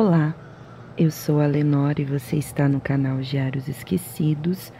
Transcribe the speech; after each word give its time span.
Olá, 0.00 0.32
eu 0.96 1.10
sou 1.10 1.40
a 1.40 1.46
Lenore 1.46 2.02
e 2.02 2.04
você 2.04 2.36
está 2.36 2.68
no 2.68 2.80
canal 2.80 3.18
Diários 3.18 3.66
Esquecidos. 3.66 4.72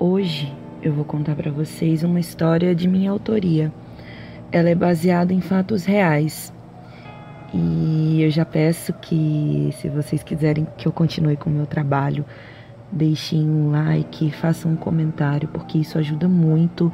Hoje 0.00 0.50
eu 0.82 0.90
vou 0.90 1.04
contar 1.04 1.36
para 1.36 1.50
vocês 1.50 2.02
uma 2.02 2.18
história 2.18 2.74
de 2.74 2.88
minha 2.88 3.10
autoria. 3.10 3.70
Ela 4.50 4.70
é 4.70 4.74
baseada 4.74 5.34
em 5.34 5.42
fatos 5.42 5.84
reais. 5.84 6.50
E 7.52 8.22
eu 8.22 8.30
já 8.30 8.46
peço 8.46 8.94
que, 8.94 9.68
se 9.74 9.90
vocês 9.90 10.22
quiserem 10.22 10.66
que 10.78 10.88
eu 10.88 10.92
continue 10.92 11.36
com 11.36 11.50
o 11.50 11.52
meu 11.52 11.66
trabalho, 11.66 12.24
deixem 12.90 13.46
um 13.46 13.70
like, 13.70 14.30
façam 14.30 14.72
um 14.72 14.76
comentário, 14.76 15.46
porque 15.48 15.76
isso 15.76 15.98
ajuda 15.98 16.26
muito 16.26 16.90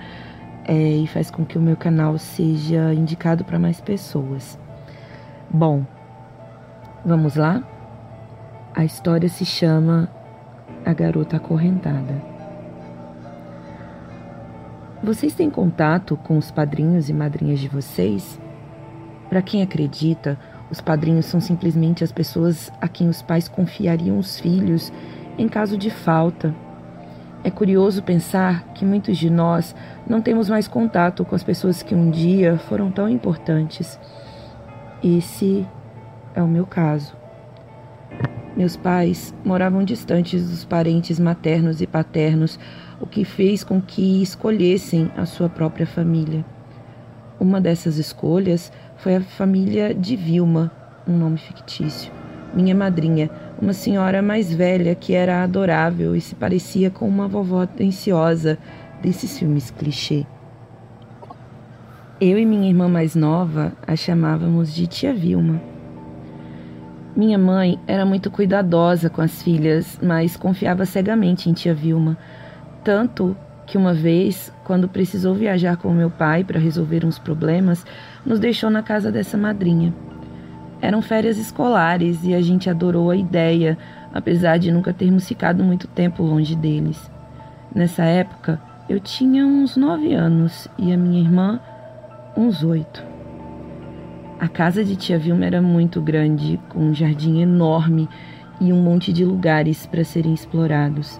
é, 0.65 0.75
e 0.75 1.07
faz 1.07 1.31
com 1.31 1.45
que 1.45 1.57
o 1.57 1.63
meu 1.63 1.77
canal 1.77 2.19
seja 2.19 2.93
indicado 2.93 3.45
para 3.45 3.61
mais 3.61 3.81
pessoas. 3.81 4.59
Bom, 5.49 5.85
Vamos 7.07 7.37
lá? 7.37 7.63
A 8.75 8.83
história 8.83 9.29
se 9.29 9.45
chama 9.45 10.09
A 10.87 10.95
Garota 10.95 11.37
Acorrentada. 11.37 12.15
Vocês 15.03 15.35
têm 15.35 15.51
contato 15.51 16.17
com 16.17 16.39
os 16.39 16.51
padrinhos 16.51 17.11
e 17.11 17.13
madrinhas 17.13 17.61
de 17.61 17.69
vocês? 17.69 18.41
Para 19.29 19.43
quem 19.43 19.61
acredita, 19.63 20.39
os 20.71 20.81
padrinhos 20.81 21.27
são 21.27 21.43
simplesmente 21.43 22.03
as 22.03 22.11
pessoas 22.11 22.73
a 22.81 22.89
quem 22.89 23.07
os 23.07 23.21
pais 23.21 23.49
confiariam 23.49 24.19
os 24.19 24.41
filhos 24.41 24.91
em 25.37 25.47
caso 25.47 25.77
de 25.77 25.91
falta. 25.91 26.55
É 27.45 27.51
curioso 27.51 28.03
pensar 28.03 28.65
que 28.73 28.83
muitos 28.83 29.19
de 29.19 29.29
nós 29.29 29.77
não 30.09 30.23
temos 30.23 30.49
mais 30.49 30.67
contato 30.67 31.23
com 31.23 31.35
as 31.35 31.45
pessoas 31.45 31.83
que 31.83 31.95
um 31.95 32.11
dia 32.11 32.57
foram 32.57 32.91
tão 32.91 33.11
importantes. 33.11 34.01
Esse 35.03 35.67
é 36.35 36.43
o 36.43 36.49
meu 36.49 36.67
caso. 36.67 37.15
Meus 38.57 38.77
pais 38.77 39.35
moravam 39.45 39.83
distantes 39.83 40.49
dos 40.49 40.65
parentes 40.65 41.19
maternos 41.19 41.81
e 41.81 41.87
paternos, 41.87 42.59
o 43.01 43.07
que 43.07 43.25
fez 43.25 43.65
com 43.65 43.81
que 43.81 44.23
escolhessem 44.23 45.11
a 45.17 45.27
sua 45.27 45.49
própria 45.49 45.87
família. 45.87 46.45
Uma 47.41 47.61
dessas 47.61 47.99
escolhas 47.99 48.73
foi 48.97 49.17
a 49.17 49.21
família 49.21 49.93
de 49.93 50.15
Vilma, 50.15 50.71
um 51.07 51.17
nome 51.17 51.37
fictício. 51.37 52.13
Minha 52.55 52.75
madrinha, 52.75 53.29
uma 53.61 53.73
senhora 53.73 54.23
mais 54.23 54.55
velha 54.55 54.95
que 54.95 55.15
era 55.15 55.43
adorável 55.43 56.15
e 56.15 56.21
se 56.21 56.37
parecia 56.37 56.91
com 56.91 57.09
uma 57.09 57.27
vovó 57.27 57.63
atenciosa 57.63 58.57
desses 59.03 59.37
filmes 59.37 59.73
clichê. 59.73 60.25
Eu 62.21 62.39
e 62.39 62.47
minha 62.47 62.69
irmã 62.69 62.89
mais 62.89 63.17
nova 63.17 63.73
a 63.85 63.97
chamávamos 63.97 64.73
de 64.73 64.87
tia 64.87 65.13
Vilma. 65.13 65.74
Minha 67.17 67.39
mãe 67.39 67.79
era 67.87 68.05
muito 68.05 68.29
cuidadosa 68.29 69.09
com 69.09 69.23
as 69.23 69.41
filhas, 69.41 69.99
mas 70.03 70.37
confiava 70.37 70.85
cegamente 70.85 71.49
em 71.49 71.53
tia 71.53 71.73
Vilma. 71.73 72.19
Tanto 72.83 73.37
que 73.67 73.79
uma 73.79 73.95
vez, 73.95 74.53
quando 74.65 74.89
precisou 74.89 75.33
viajar 75.33 75.77
com 75.77 75.93
meu 75.93 76.11
pai 76.11 76.43
para 76.43 76.59
resolver 76.59 77.05
uns 77.05 77.19
problemas, 77.19 77.87
nos 78.27 78.41
deixou 78.41 78.69
na 78.69 78.83
casa 78.83 79.13
dessa 79.13 79.39
madrinha. 79.39 79.95
Eram 80.83 81.01
férias 81.01 81.39
escolares 81.39 82.25
e 82.25 82.35
a 82.35 82.43
gente 82.43 82.69
adorou 82.69 83.11
a 83.11 83.17
ideia, 83.17 83.79
apesar 84.13 84.59
de 84.59 84.73
nunca 84.73 84.93
termos 84.93 85.27
ficado 85.27 85.63
muito 85.63 85.87
tempo 85.87 86.23
longe 86.23 86.57
deles. 86.57 87.11
Nessa 87.73 88.03
época, 88.03 88.61
eu 88.89 88.99
tinha 88.99 89.47
uns 89.47 89.77
nove 89.77 90.13
anos 90.13 90.69
e 90.77 90.93
a 90.93 90.97
minha 90.97 91.21
irmã 91.21 91.61
uns 92.37 92.63
oito. 92.65 93.14
A 94.45 94.49
casa 94.49 94.85
de 94.85 94.95
tia 94.95 95.19
Vilma 95.19 95.47
era 95.47 95.63
muito 95.63 96.03
grande, 96.03 96.61
com 96.69 96.79
um 96.81 96.95
jardim 96.95 97.41
enorme 97.41 98.07
e 98.61 98.75
um 98.75 98.83
monte 98.83 99.11
de 99.11 99.25
lugares 99.25 99.87
para 99.87 100.05
serem 100.05 100.35
explorados. 100.35 101.19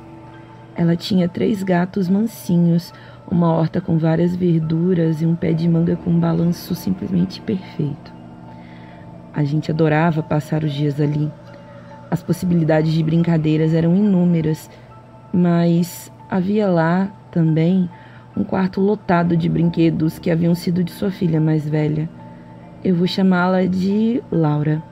Ela 0.77 0.95
tinha 0.95 1.27
três 1.27 1.63
gatos 1.63 2.07
mansinhos, 2.07 2.93
uma 3.31 3.51
horta 3.51 3.81
com 3.81 3.97
várias 3.97 4.37
verduras 4.37 5.23
e 5.23 5.27
um 5.27 5.35
pé 5.35 5.55
de 5.55 5.67
manga 5.67 5.97
com 5.97 6.11
um 6.11 6.21
balanço 6.21 6.75
simplesmente 6.75 7.41
perfeito. 7.41 8.13
A 9.33 9.43
gente 9.43 9.71
adorava 9.71 10.23
passar 10.23 10.63
os 10.63 10.75
dias 10.75 11.01
ali. 11.01 11.33
As 12.11 12.23
possibilidades 12.23 12.93
de 12.93 13.03
brincadeiras 13.03 13.73
eram 13.73 13.97
inúmeras, 13.97 14.69
mas 15.33 16.13
havia 16.29 16.69
lá 16.69 17.11
também 17.31 17.89
um 18.37 18.45
quarto 18.45 18.83
lotado 18.83 19.35
de 19.35 19.49
brinquedos 19.49 20.19
que 20.19 20.31
haviam 20.31 20.55
sido 20.55 20.85
de 20.85 20.93
sua 20.93 21.11
filha 21.11 21.41
mais 21.41 21.67
velha. 21.67 22.07
Eu 22.85 22.95
vou 22.95 23.07
chamá-la 23.07 23.65
de 23.65 24.23
Laura. 24.31 24.83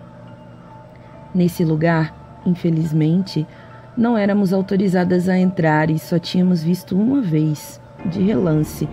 Nesse 1.34 1.62
lugar, 1.62 2.40
infelizmente, 2.46 3.46
não 3.94 4.16
éramos 4.16 4.50
autorizadas 4.50 5.28
a 5.28 5.38
entrar 5.38 5.90
e 5.90 5.98
só 5.98 6.18
tínhamos 6.18 6.62
visto 6.62 6.96
uma 6.96 7.20
vez, 7.20 7.78
de 8.06 8.22
relance, 8.22 8.88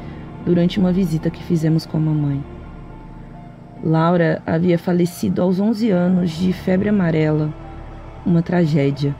durante 0.45 0.81
uma 0.81 0.91
visita 0.91 1.29
que 1.29 1.41
fizemos 1.41 1.85
com 1.85 1.95
a 1.95 2.01
mamãe. 2.01 2.43
Laura 3.81 4.41
havia 4.45 4.77
falecido 4.77 5.41
aos 5.41 5.61
11 5.61 5.89
anos 5.91 6.31
de 6.31 6.51
febre 6.51 6.89
amarela, 6.89 7.53
uma 8.25 8.41
tragédia. 8.41 9.15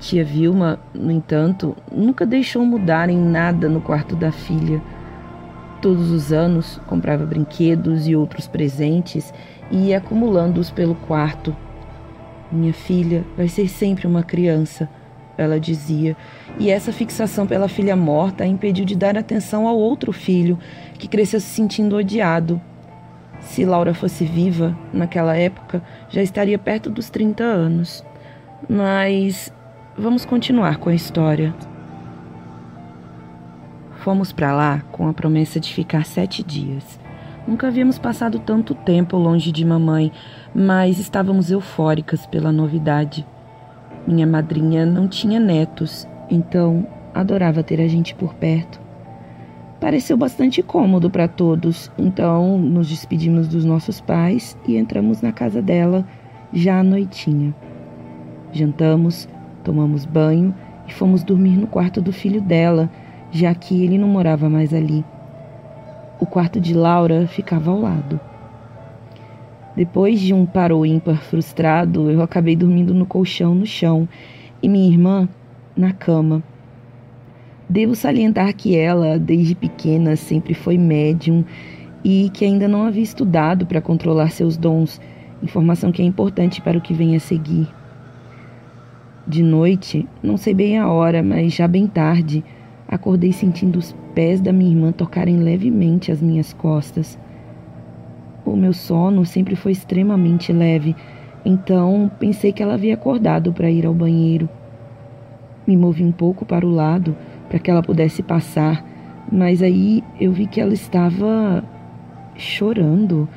Tia 0.00 0.24
Vilma, 0.24 0.80
no 0.92 1.12
entanto, 1.12 1.76
nunca 1.92 2.26
deixou 2.26 2.66
mudar 2.66 3.08
em 3.08 3.18
nada 3.18 3.68
no 3.68 3.80
quarto 3.80 4.16
da 4.16 4.32
filha 4.32 4.82
Todos 5.80 6.10
os 6.10 6.32
anos 6.32 6.80
comprava 6.86 7.24
brinquedos 7.24 8.08
e 8.08 8.16
outros 8.16 8.48
presentes 8.48 9.32
e 9.70 9.88
ia 9.88 9.98
acumulando-os 9.98 10.70
pelo 10.70 10.94
quarto. 10.94 11.54
Minha 12.50 12.72
filha 12.72 13.24
vai 13.36 13.46
ser 13.46 13.68
sempre 13.68 14.06
uma 14.06 14.22
criança, 14.22 14.88
ela 15.36 15.60
dizia, 15.60 16.16
e 16.58 16.68
essa 16.68 16.92
fixação 16.92 17.46
pela 17.46 17.68
filha 17.68 17.94
morta 17.94 18.42
a 18.42 18.46
impediu 18.46 18.84
de 18.84 18.96
dar 18.96 19.16
atenção 19.16 19.68
ao 19.68 19.78
outro 19.78 20.12
filho, 20.12 20.58
que 20.98 21.06
cresceu 21.06 21.40
se 21.40 21.46
sentindo 21.46 21.96
odiado. 21.96 22.60
Se 23.40 23.64
Laura 23.64 23.94
fosse 23.94 24.24
viva, 24.24 24.76
naquela 24.92 25.36
época, 25.36 25.80
já 26.08 26.22
estaria 26.22 26.58
perto 26.58 26.90
dos 26.90 27.08
30 27.08 27.44
anos. 27.44 28.04
Mas 28.68 29.52
vamos 29.96 30.24
continuar 30.24 30.78
com 30.78 30.90
a 30.90 30.94
história. 30.94 31.54
Fomos 34.08 34.32
para 34.32 34.54
lá 34.54 34.82
com 34.90 35.06
a 35.06 35.12
promessa 35.12 35.60
de 35.60 35.70
ficar 35.70 36.06
sete 36.06 36.42
dias. 36.42 36.98
Nunca 37.46 37.66
havíamos 37.66 37.98
passado 37.98 38.38
tanto 38.38 38.74
tempo 38.74 39.18
longe 39.18 39.52
de 39.52 39.62
mamãe, 39.66 40.10
mas 40.54 40.98
estávamos 40.98 41.50
eufóricas 41.50 42.24
pela 42.24 42.50
novidade. 42.50 43.26
Minha 44.06 44.26
madrinha 44.26 44.86
não 44.86 45.06
tinha 45.06 45.38
netos, 45.38 46.08
então 46.30 46.86
adorava 47.12 47.62
ter 47.62 47.82
a 47.82 47.86
gente 47.86 48.14
por 48.14 48.32
perto. 48.32 48.80
Pareceu 49.78 50.16
bastante 50.16 50.62
cômodo 50.62 51.10
para 51.10 51.28
todos, 51.28 51.92
então 51.98 52.56
nos 52.56 52.88
despedimos 52.88 53.46
dos 53.46 53.62
nossos 53.62 54.00
pais 54.00 54.56
e 54.66 54.78
entramos 54.78 55.20
na 55.20 55.32
casa 55.32 55.60
dela 55.60 56.02
já 56.50 56.80
à 56.80 56.82
noitinha. 56.82 57.54
Jantamos, 58.52 59.28
tomamos 59.62 60.06
banho 60.06 60.54
e 60.86 60.94
fomos 60.94 61.22
dormir 61.22 61.58
no 61.58 61.66
quarto 61.66 62.00
do 62.00 62.10
filho 62.10 62.40
dela 62.40 62.88
já 63.30 63.54
que 63.54 63.84
ele 63.84 63.98
não 63.98 64.08
morava 64.08 64.48
mais 64.48 64.72
ali. 64.72 65.04
O 66.20 66.26
quarto 66.26 66.60
de 66.60 66.74
Laura 66.74 67.26
ficava 67.26 67.70
ao 67.70 67.80
lado. 67.80 68.20
Depois 69.76 70.20
de 70.20 70.34
um 70.34 70.44
paro 70.44 70.84
ímpar 70.84 71.22
frustrado, 71.22 72.10
eu 72.10 72.20
acabei 72.20 72.56
dormindo 72.56 72.92
no 72.92 73.06
colchão 73.06 73.54
no 73.54 73.64
chão 73.64 74.08
e 74.60 74.68
minha 74.68 74.90
irmã 74.90 75.28
na 75.76 75.92
cama. 75.92 76.42
Devo 77.68 77.94
salientar 77.94 78.52
que 78.54 78.76
ela, 78.76 79.18
desde 79.18 79.54
pequena, 79.54 80.16
sempre 80.16 80.54
foi 80.54 80.76
médium 80.76 81.44
e 82.02 82.30
que 82.30 82.44
ainda 82.44 82.66
não 82.66 82.84
havia 82.86 83.02
estudado 83.02 83.66
para 83.66 83.80
controlar 83.80 84.30
seus 84.30 84.56
dons, 84.56 85.00
informação 85.42 85.92
que 85.92 86.02
é 86.02 86.04
importante 86.04 86.60
para 86.60 86.78
o 86.78 86.80
que 86.80 86.94
vem 86.94 87.14
a 87.14 87.20
seguir. 87.20 87.68
De 89.26 89.42
noite, 89.42 90.08
não 90.22 90.36
sei 90.36 90.54
bem 90.54 90.78
a 90.78 90.88
hora, 90.88 91.22
mas 91.22 91.52
já 91.52 91.68
bem 91.68 91.86
tarde, 91.86 92.42
Acordei 92.88 93.32
sentindo 93.32 93.78
os 93.78 93.94
pés 94.14 94.40
da 94.40 94.50
minha 94.50 94.70
irmã 94.70 94.92
tocarem 94.92 95.36
levemente 95.36 96.10
as 96.10 96.22
minhas 96.22 96.54
costas. 96.54 97.18
O 98.46 98.56
meu 98.56 98.72
sono 98.72 99.26
sempre 99.26 99.54
foi 99.54 99.72
extremamente 99.72 100.54
leve, 100.54 100.96
então 101.44 102.10
pensei 102.18 102.50
que 102.50 102.62
ela 102.62 102.74
havia 102.74 102.94
acordado 102.94 103.52
para 103.52 103.70
ir 103.70 103.84
ao 103.84 103.92
banheiro. 103.92 104.48
Me 105.66 105.76
movi 105.76 106.02
um 106.02 106.10
pouco 106.10 106.46
para 106.46 106.66
o 106.66 106.70
lado 106.70 107.14
para 107.50 107.58
que 107.58 107.70
ela 107.70 107.82
pudesse 107.82 108.22
passar, 108.22 108.82
mas 109.30 109.62
aí 109.62 110.02
eu 110.18 110.32
vi 110.32 110.46
que 110.46 110.58
ela 110.58 110.72
estava 110.72 111.62
chorando. 112.36 113.28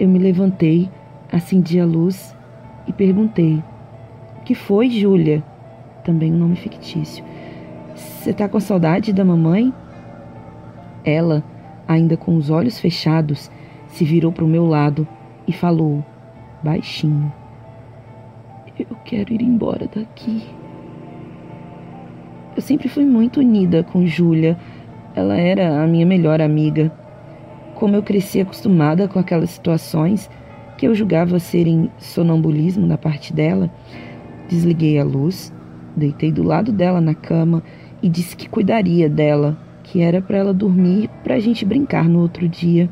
Eu 0.00 0.08
me 0.08 0.18
levantei, 0.18 0.88
acendi 1.30 1.78
a 1.78 1.84
luz 1.84 2.34
e 2.86 2.94
perguntei: 2.94 3.62
"O 4.38 4.42
que 4.42 4.54
foi, 4.54 4.88
Júlia?" 4.88 5.44
Também 6.02 6.32
um 6.32 6.38
nome 6.38 6.56
fictício. 6.56 7.22
Você 7.94 8.32
tá 8.32 8.48
com 8.48 8.58
saudade 8.58 9.12
da 9.12 9.24
mamãe? 9.24 9.72
Ela, 11.04 11.44
ainda 11.86 12.16
com 12.16 12.36
os 12.36 12.50
olhos 12.50 12.80
fechados, 12.80 13.50
se 13.86 14.04
virou 14.04 14.32
para 14.32 14.44
o 14.44 14.48
meu 14.48 14.66
lado 14.66 15.06
e 15.46 15.52
falou, 15.52 16.04
baixinho: 16.62 17.32
Eu 18.78 18.96
quero 19.04 19.32
ir 19.32 19.42
embora 19.42 19.88
daqui. 19.94 20.42
Eu 22.56 22.62
sempre 22.62 22.88
fui 22.88 23.04
muito 23.04 23.40
unida 23.40 23.84
com 23.84 24.06
Júlia. 24.06 24.56
Ela 25.14 25.36
era 25.36 25.82
a 25.82 25.86
minha 25.86 26.06
melhor 26.06 26.40
amiga. 26.40 26.90
Como 27.74 27.94
eu 27.94 28.02
cresci 28.02 28.40
acostumada 28.40 29.06
com 29.06 29.18
aquelas 29.18 29.50
situações 29.50 30.30
que 30.76 30.86
eu 30.86 30.94
julgava 30.94 31.38
serem 31.38 31.90
sonambulismo 31.98 32.86
da 32.86 32.98
parte 32.98 33.32
dela, 33.32 33.70
desliguei 34.48 34.98
a 34.98 35.04
luz, 35.04 35.52
deitei 35.96 36.32
do 36.32 36.42
lado 36.42 36.72
dela 36.72 37.00
na 37.00 37.14
cama 37.14 37.62
e 38.04 38.08
disse 38.10 38.36
que 38.36 38.50
cuidaria 38.50 39.08
dela, 39.08 39.56
que 39.82 40.02
era 40.02 40.20
para 40.20 40.36
ela 40.36 40.52
dormir 40.52 41.08
para 41.22 41.36
a 41.36 41.40
gente 41.40 41.64
brincar 41.64 42.06
no 42.06 42.20
outro 42.20 42.46
dia. 42.46 42.86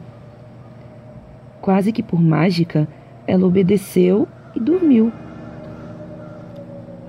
Quase 1.60 1.92
que 1.92 2.02
por 2.02 2.18
mágica, 2.18 2.88
ela 3.26 3.46
obedeceu 3.46 4.26
e 4.56 4.58
dormiu. 4.58 5.12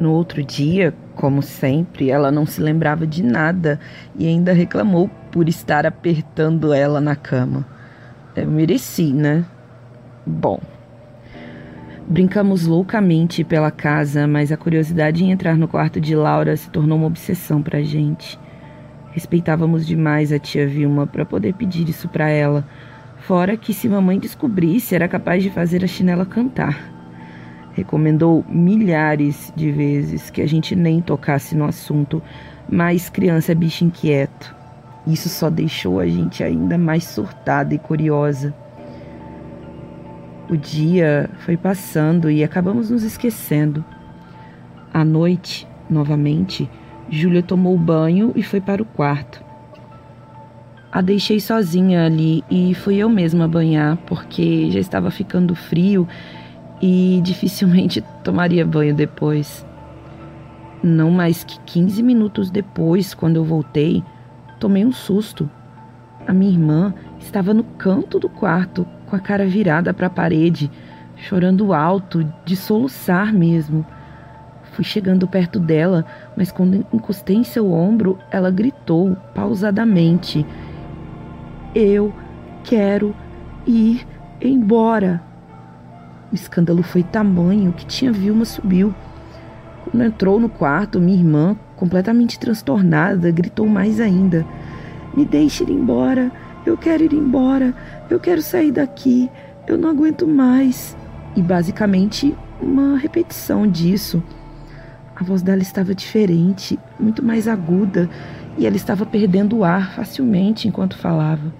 No 0.01 0.11
outro 0.11 0.43
dia, 0.43 0.93
como 1.15 1.41
sempre, 1.41 2.11
ela 2.11 2.29
não 2.29 2.45
se 2.45 2.59
lembrava 2.59 3.07
de 3.07 3.23
nada 3.23 3.79
e 4.19 4.27
ainda 4.27 4.51
reclamou 4.51 5.09
por 5.31 5.47
estar 5.47 5.85
apertando 5.85 6.73
ela 6.73 6.99
na 6.99 7.15
cama. 7.15 7.65
Eu 8.35 8.51
mereci, 8.51 9.13
né? 9.13 9.45
Bom. 10.25 10.59
Brincamos 12.07 12.67
loucamente 12.67 13.43
pela 13.43 13.71
casa, 13.71 14.27
mas 14.27 14.51
a 14.51 14.57
curiosidade 14.57 15.23
em 15.23 15.31
entrar 15.31 15.57
no 15.57 15.67
quarto 15.67 15.99
de 16.01 16.15
Laura 16.15 16.55
se 16.55 16.69
tornou 16.69 16.97
uma 16.97 17.07
obsessão 17.07 17.61
pra 17.61 17.81
gente. 17.81 18.39
Respeitávamos 19.11 19.85
demais 19.85 20.31
a 20.31 20.39
tia 20.39 20.67
Vilma 20.67 21.07
para 21.07 21.25
poder 21.25 21.53
pedir 21.53 21.87
isso 21.87 22.09
para 22.09 22.29
ela, 22.29 22.67
fora 23.19 23.55
que 23.55 23.73
se 23.73 23.87
mamãe 23.87 24.19
descobrisse 24.19 24.95
era 24.95 25.07
capaz 25.07 25.41
de 25.43 25.49
fazer 25.49 25.83
a 25.83 25.87
chinela 25.87 26.25
cantar 26.25 26.93
recomendou 27.73 28.45
milhares 28.47 29.51
de 29.55 29.71
vezes 29.71 30.29
que 30.29 30.41
a 30.41 30.47
gente 30.47 30.75
nem 30.75 31.01
tocasse 31.01 31.55
no 31.55 31.65
assunto, 31.65 32.21
mas 32.69 33.09
criança 33.09 33.51
é 33.51 33.55
bicho 33.55 33.83
inquieto. 33.83 34.55
Isso 35.05 35.27
só 35.27 35.49
deixou 35.49 35.99
a 35.99 36.07
gente 36.07 36.43
ainda 36.43 36.77
mais 36.77 37.03
surtada 37.03 37.73
e 37.73 37.79
curiosa. 37.79 38.53
O 40.53 40.57
dia 40.57 41.31
foi 41.39 41.57
passando 41.57 42.29
e 42.29 42.43
acabamos 42.43 42.91
nos 42.91 43.01
esquecendo. 43.01 43.83
À 44.93 45.03
noite, 45.03 45.67
novamente, 45.89 46.69
Júlia 47.09 47.41
tomou 47.41 47.75
banho 47.75 48.31
e 48.35 48.43
foi 48.43 48.61
para 48.61 48.79
o 48.79 48.85
quarto. 48.85 49.43
A 50.91 51.01
deixei 51.01 51.39
sozinha 51.39 52.05
ali 52.05 52.43
e 52.51 52.75
fui 52.75 52.97
eu 52.97 53.09
mesma 53.09 53.47
banhar, 53.47 53.97
porque 54.05 54.69
já 54.69 54.79
estava 54.79 55.09
ficando 55.09 55.55
frio 55.55 56.07
e 56.79 57.19
dificilmente 57.25 58.03
tomaria 58.23 58.63
banho 58.63 58.93
depois. 58.93 59.65
Não 60.83 61.09
mais 61.09 61.43
que 61.43 61.59
15 61.61 62.03
minutos 62.03 62.51
depois, 62.51 63.15
quando 63.15 63.37
eu 63.37 63.43
voltei, 63.43 64.03
tomei 64.59 64.85
um 64.85 64.91
susto. 64.91 65.49
A 66.27 66.31
minha 66.31 66.51
irmã 66.51 66.93
estava 67.17 67.55
no 67.55 67.63
canto 67.63 68.19
do 68.19 68.29
quarto, 68.29 68.85
com 69.13 69.17
a 69.17 69.19
cara 69.19 69.45
virada 69.45 69.93
para 69.93 70.07
a 70.07 70.09
parede, 70.09 70.71
chorando 71.15 71.71
alto, 71.71 72.27
de 72.43 72.55
soluçar 72.55 73.31
mesmo. 73.31 73.85
Fui 74.71 74.83
chegando 74.83 75.27
perto 75.27 75.59
dela, 75.59 76.03
mas 76.35 76.51
quando 76.51 76.83
encostei 76.91 77.35
em 77.35 77.43
seu 77.43 77.71
ombro, 77.71 78.17
ela 78.31 78.49
gritou 78.49 79.15
pausadamente: 79.35 80.43
Eu 81.75 82.11
quero 82.63 83.15
ir 83.67 84.03
embora. 84.41 85.21
O 86.31 86.33
escândalo 86.33 86.81
foi 86.81 87.03
tamanho 87.03 87.71
que 87.71 87.85
tia 87.85 88.11
Vilma 88.11 88.45
subiu. 88.45 88.95
Quando 89.83 90.03
entrou 90.03 90.39
no 90.39 90.49
quarto, 90.49 90.99
minha 90.99 91.19
irmã, 91.19 91.55
completamente 91.75 92.39
transtornada, 92.39 93.29
gritou 93.29 93.67
mais 93.67 93.99
ainda: 93.99 94.43
Me 95.15 95.23
deixe 95.23 95.63
ir 95.63 95.69
embora, 95.69 96.31
eu 96.65 96.77
quero 96.77 97.03
ir 97.03 97.13
embora, 97.13 97.75
eu 98.13 98.19
quero 98.19 98.41
sair 98.41 98.71
daqui, 98.71 99.29
eu 99.67 99.77
não 99.77 99.89
aguento 99.89 100.27
mais. 100.27 100.95
E 101.35 101.41
basicamente 101.41 102.35
uma 102.61 102.97
repetição 102.97 103.67
disso. 103.67 104.21
A 105.15 105.23
voz 105.23 105.41
dela 105.41 105.61
estava 105.61 105.95
diferente, 105.95 106.79
muito 106.99 107.23
mais 107.23 107.47
aguda, 107.47 108.09
e 108.57 108.65
ela 108.65 108.75
estava 108.75 109.05
perdendo 109.05 109.57
o 109.57 109.63
ar 109.63 109.95
facilmente 109.95 110.67
enquanto 110.67 110.97
falava. 110.97 111.53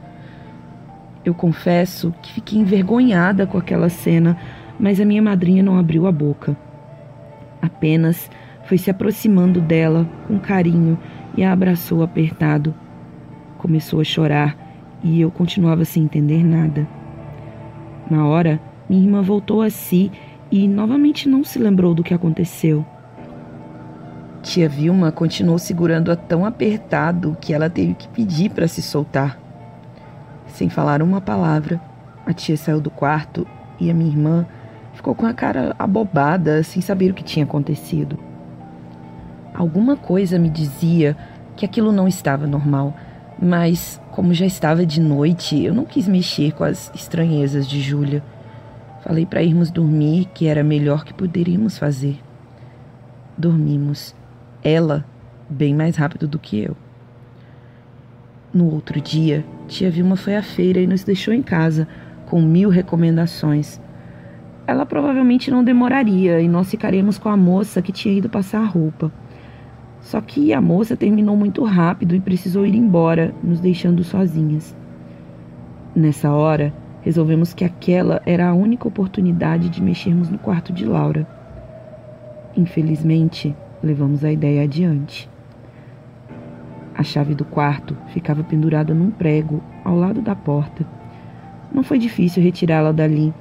Eu 1.25 1.33
confesso 1.33 2.13
que 2.21 2.33
fiquei 2.33 2.59
envergonhada 2.59 3.47
com 3.47 3.57
aquela 3.57 3.89
cena, 3.89 4.38
mas 4.79 5.00
a 5.00 5.05
minha 5.05 5.21
madrinha 5.21 5.63
não 5.63 5.77
abriu 5.77 6.05
a 6.05 6.11
boca. 6.11 6.55
Apenas 7.61 8.29
foi 8.65 8.77
se 8.77 8.91
aproximando 8.91 9.59
dela 9.59 10.07
com 10.27 10.39
carinho 10.39 11.00
e 11.35 11.44
a 11.44 11.51
abraçou 11.51 12.03
apertado. 12.03 12.75
Começou 13.57 14.01
a 14.01 14.03
chorar 14.03 14.62
e 15.03 15.21
eu 15.21 15.29
continuava 15.29 15.83
sem 15.85 16.03
entender 16.03 16.44
nada. 16.44 16.88
Na 18.09 18.25
hora, 18.25 18.59
minha 18.89 19.03
irmã 19.03 19.21
voltou 19.21 19.61
a 19.61 19.69
si 19.69 20.11
e 20.51 20.67
novamente 20.67 21.27
não 21.27 21.44
se 21.44 21.59
lembrou 21.59 21.94
do 21.94 22.03
que 22.03 22.13
aconteceu. 22.13 22.85
Tia 24.41 24.67
Vilma 24.67 25.11
continuou 25.11 25.57
segurando-a 25.57 26.15
tão 26.15 26.45
apertado 26.45 27.38
que 27.39 27.53
ela 27.53 27.69
teve 27.69 27.94
que 27.94 28.07
pedir 28.09 28.51
para 28.51 28.67
se 28.67 28.81
soltar. 28.81 29.39
Sem 30.47 30.69
falar 30.69 31.01
uma 31.01 31.21
palavra, 31.21 31.81
a 32.25 32.33
tia 32.33 32.57
saiu 32.57 32.79
do 32.79 32.89
quarto 32.89 33.47
e 33.79 33.89
a 33.89 33.94
minha 33.94 34.11
irmã 34.11 34.45
ficou 34.94 35.15
com 35.15 35.25
a 35.25 35.33
cara 35.33 35.75
abobada, 35.79 36.61
sem 36.61 36.81
saber 36.81 37.11
o 37.11 37.13
que 37.13 37.23
tinha 37.23 37.45
acontecido. 37.45 38.19
Alguma 39.53 39.95
coisa 39.95 40.38
me 40.38 40.50
dizia 40.50 41.15
que 41.55 41.65
aquilo 41.65 41.91
não 41.91 42.07
estava 42.07 42.45
normal, 42.45 42.94
mas 43.41 44.01
como 44.13 44.31
já 44.31 44.45
estava 44.45 44.86
de 44.86 45.01
noite, 45.01 45.63
eu 45.63 45.74
não 45.74 45.86
quis 45.86 46.07
mexer 46.07 46.54
com 46.54 46.63
as 46.63 46.92
estranhezas 46.94 47.68
de 47.68 47.81
Júlia. 47.81 48.24
Falei 49.01 49.25
para 49.25 49.42
irmos 49.42 49.71
dormir, 49.71 50.30
que 50.36 50.45
era 50.45 50.63
melhor 50.63 51.04
que 51.04 51.13
poderíamos 51.13 51.80
fazer. 51.80 52.19
Dormimos. 53.36 54.15
Ela 54.63 55.04
bem 55.50 55.74
mais 55.74 55.95
rápido 55.95 56.27
do 56.27 56.38
que 56.38 56.60
eu. 56.60 56.77
No 58.54 58.71
outro 58.71 59.01
dia, 59.01 59.44
tia 59.68 59.89
Vilma 59.89 60.15
foi 60.15 60.36
à 60.36 60.44
feira 60.44 60.79
e 60.79 60.86
nos 60.86 61.03
deixou 61.03 61.34
em 61.34 61.41
casa 61.41 61.88
com 62.27 62.39
mil 62.39 62.70
recomendações 62.70 63.82
ela 64.65 64.86
provavelmente 64.86 65.51
não 65.51 65.63
demoraria 65.63 66.39
e 66.39 66.48
nós 66.48 66.70
ficaríamos 66.70 67.17
com 67.17 67.29
a 67.29 67.36
moça 67.36 67.82
que 67.82 67.91
tinha 67.91 68.17
ido 68.17 68.29
passar 68.29 68.62
a 68.62 68.65
roupa. 68.65 69.12
Só 70.03 70.22
que 70.22 70.53
a 70.53 70.62
moça 70.62 70.95
terminou 70.95 71.36
muito 71.36 71.63
rápido 71.63 72.15
e 72.15 72.19
precisou 72.19 72.65
ir 72.65 72.75
embora, 72.75 73.33
nos 73.41 73.60
deixando 73.60 74.03
sozinhas. 74.03 74.75
Nessa 75.95 76.31
hora, 76.31 76.72
resolvemos 77.01 77.53
que 77.53 77.65
aquela 77.65 78.22
era 78.25 78.48
a 78.48 78.53
única 78.53 78.88
oportunidade 78.88 79.69
de 79.69 79.81
mexermos 79.81 80.29
no 80.29 80.38
quarto 80.38 80.72
de 80.72 80.86
Laura. 80.86 81.27
Infelizmente, 82.55 83.55
levamos 83.81 84.24
a 84.24 84.31
ideia 84.31 84.63
adiante. 84.63 85.27
A 86.93 87.01
chave 87.01 87.33
do 87.33 87.45
quarto 87.45 87.98
ficava 88.10 88.43
pendurada 88.43 88.93
num 88.93 89.10
prego 89.10 89.63
ao 89.83 89.95
lado 89.95 90.22
da 90.22 90.36
porta. 90.36 90.86
Não 91.74 91.81
foi 91.81 91.98
difícil 91.98 92.43
retirá-la 92.43 92.91
dali 92.91 93.33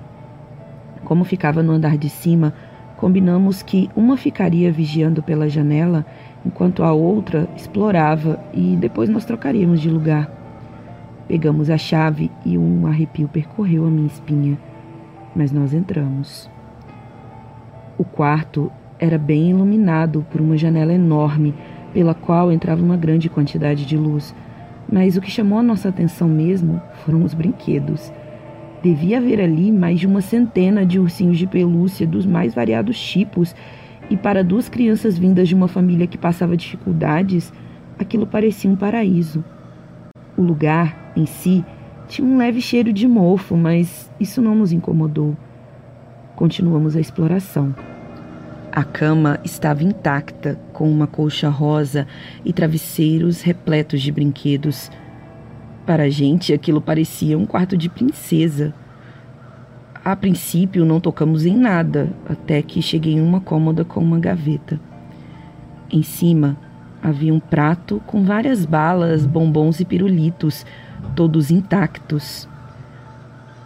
como 1.04 1.25
ficava 1.25 1.62
no 1.62 1.73
andar 1.73 1.99
de 1.99 2.09
cima, 2.09 2.54
combinamos 3.02 3.64
que 3.64 3.90
uma 3.97 4.16
ficaria 4.16 4.71
vigiando 4.71 5.25
pela 5.25 5.49
janela 5.49 6.06
enquanto 6.47 6.85
a 6.85 6.92
outra 6.92 7.49
explorava 7.56 8.38
e 8.54 8.76
depois 8.76 9.09
nós 9.09 9.25
trocaríamos 9.25 9.80
de 9.80 9.90
lugar. 9.90 10.30
Pegamos 11.26 11.68
a 11.68 11.76
chave 11.76 12.30
e 12.47 12.56
um 12.56 12.87
arrepio 12.87 13.26
percorreu 13.26 13.85
a 13.85 13.90
minha 13.90 14.06
espinha, 14.06 14.56
mas 15.35 15.50
nós 15.50 15.75
entramos. 15.75 16.49
O 17.99 18.04
quarto 18.04 18.71
era 19.00 19.18
bem 19.18 19.50
iluminado 19.50 20.25
por 20.30 20.40
uma 20.40 20.56
janela 20.56 20.92
enorme 20.92 21.52
pela 21.92 22.14
qual 22.14 22.52
entrava 22.52 22.85
uma 22.85 22.97
grande 22.97 23.28
quantidade 23.28 23.85
de 23.85 23.97
luz, 23.97 24.32
mas 24.88 25.16
o 25.16 25.21
que 25.21 25.28
chamou 25.28 25.59
a 25.59 25.62
nossa 25.64 25.88
atenção 25.88 26.28
mesmo 26.28 26.80
foram 27.04 27.25
os 27.25 27.35
brinquedos 27.35 28.12
Devia 28.83 29.19
haver 29.19 29.41
ali 29.41 29.71
mais 29.71 30.01
de 30.01 30.07
uma 30.07 30.21
centena 30.21 30.85
de 30.85 30.99
ursinhos 30.99 31.39
de 31.39 31.47
pelúcia 31.47 32.07
dos 32.07 32.27
mais 32.27 32.55
variados 32.55 32.99
tipos, 33.01 33.55
e 34.11 34.17
para 34.17 34.43
duas 34.43 34.69
crianças 34.69 35.17
vindas 35.17 35.49
de 35.49 35.55
uma 35.55 35.69
família 35.69 36.07
que 36.07 36.19
passava 36.19 36.57
dificuldades, 36.57 37.53
aquilo 37.99 38.27
parecia 38.27 38.71
um 38.71 38.77
paraíso. 38.77 39.45
O 40.37 40.43
lugar, 40.43 41.12
em 41.17 41.25
si, 41.27 41.65
tinha 42.09 42.27
um 42.27 42.37
leve 42.37 42.61
cheiro 42.61 42.93
de 42.93 43.07
mofo, 43.07 43.57
mas 43.57 44.11
isso 44.19 44.43
não 44.43 44.55
nos 44.55 44.73
incomodou. 44.73 45.37
Continuamos 46.35 46.97
a 46.97 47.01
exploração. 47.01 47.75
A 48.73 48.83
cama 48.83 49.39
estava 49.45 49.85
intacta, 49.85 50.59
com 50.73 50.91
uma 50.91 51.07
colcha 51.07 51.49
rosa 51.49 52.07
e 52.45 52.53
travesseiros 52.53 53.43
repletos 53.43 54.03
de 54.03 54.11
brinquedos. 54.11 54.91
Para 55.87 56.05
a 56.05 56.09
gente, 56.09 56.53
aquilo 56.53 56.81
parecia 56.81 57.37
um 57.37 57.45
quarto 57.45 57.77
de 57.77 57.89
princesa. 57.89 58.73
A 60.05 60.15
princípio, 60.15 60.85
não 60.85 61.01
tocamos 61.01 61.45
em 61.45 61.57
nada, 61.57 62.12
até 62.29 62.62
que 62.62 62.81
cheguei 62.81 63.15
em 63.15 63.21
uma 63.21 63.41
cômoda 63.41 63.85
com 63.85 64.01
uma 64.01 64.19
gaveta. 64.19 64.81
Em 65.91 66.03
cima 66.03 66.57
havia 67.03 67.35
um 67.35 67.41
prato 67.41 68.01
com 68.07 68.23
várias 68.23 68.65
balas, 68.65 69.27
bombons 69.27 69.81
e 69.81 69.85
pirulitos, 69.85 70.65
todos 71.17 71.51
intactos. 71.51 72.49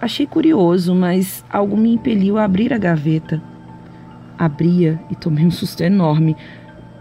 Achei 0.01 0.27
curioso, 0.27 0.95
mas 0.95 1.45
algo 1.51 1.77
me 1.77 1.93
impeliu 1.93 2.39
a 2.39 2.45
abrir 2.45 2.73
a 2.73 2.79
gaveta. 2.79 3.43
Abria 4.39 4.99
e 5.11 5.15
tomei 5.15 5.45
um 5.45 5.51
susto 5.51 5.83
enorme, 5.83 6.35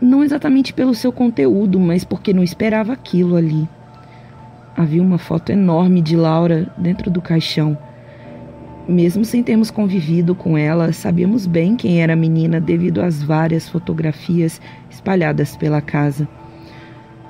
não 0.01 0.23
exatamente 0.23 0.73
pelo 0.73 0.93
seu 0.93 1.11
conteúdo, 1.11 1.79
mas 1.79 2.03
porque 2.03 2.33
não 2.33 2.43
esperava 2.43 2.93
aquilo 2.93 3.35
ali. 3.35 3.67
Havia 4.77 5.01
uma 5.01 5.17
foto 5.17 5.51
enorme 5.51 6.01
de 6.01 6.17
Laura 6.17 6.67
dentro 6.77 7.09
do 7.09 7.21
caixão. 7.21 7.77
Mesmo 8.87 9.23
sem 9.23 9.41
termos 9.41 9.71
convivido 9.71 10.35
com 10.35 10.57
ela, 10.57 10.91
sabíamos 10.91 11.47
bem 11.47 11.77
quem 11.77 12.01
era 12.01 12.11
a 12.11 12.15
menina 12.17 12.59
devido 12.59 13.01
às 13.01 13.23
várias 13.23 13.69
fotografias 13.69 14.59
espalhadas 14.89 15.55
pela 15.55 15.81
casa. 15.81 16.27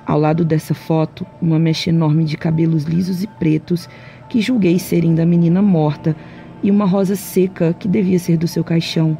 Ao 0.07 0.19
lado 0.19 0.43
dessa 0.43 0.73
foto, 0.73 1.25
uma 1.39 1.59
mecha 1.59 1.91
enorme 1.91 2.23
de 2.23 2.35
cabelos 2.35 2.83
lisos 2.85 3.21
e 3.21 3.27
pretos, 3.27 3.87
que 4.27 4.41
julguei 4.41 4.79
serem 4.79 5.13
da 5.13 5.25
menina 5.25 5.61
morta, 5.61 6.15
e 6.63 6.71
uma 6.71 6.85
rosa 6.85 7.15
seca 7.15 7.73
que 7.73 7.87
devia 7.87 8.17
ser 8.17 8.37
do 8.37 8.47
seu 8.47 8.63
caixão. 8.63 9.15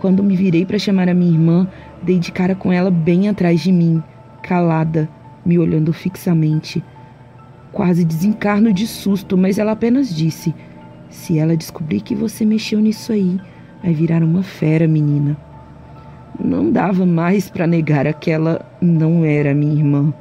Quando 0.00 0.22
me 0.22 0.36
virei 0.36 0.66
para 0.66 0.78
chamar 0.78 1.08
a 1.08 1.14
minha 1.14 1.32
irmã, 1.32 1.66
dei 2.02 2.18
de 2.18 2.30
cara 2.30 2.54
com 2.54 2.70
ela 2.70 2.90
bem 2.90 3.28
atrás 3.30 3.60
de 3.62 3.72
mim, 3.72 4.02
calada, 4.42 5.08
me 5.46 5.58
olhando 5.58 5.94
fixamente. 5.94 6.84
Quase 7.72 8.04
desencarno 8.04 8.72
de 8.72 8.86
susto, 8.86 9.36
mas 9.36 9.58
ela 9.58 9.72
apenas 9.72 10.14
disse: 10.14 10.54
se 11.08 11.38
ela 11.38 11.56
descobrir 11.56 12.00
que 12.00 12.14
você 12.14 12.44
mexeu 12.44 12.80
nisso 12.80 13.12
aí, 13.12 13.40
vai 13.82 13.92
virar 13.92 14.22
uma 14.22 14.42
fera, 14.42 14.86
menina. 14.86 15.36
Não 16.42 16.70
dava 16.70 17.04
mais 17.04 17.50
para 17.50 17.66
negar 17.66 18.06
aquela 18.06 18.64
não 18.80 19.24
era 19.24 19.54
minha 19.54 19.74
irmã. 19.74 20.12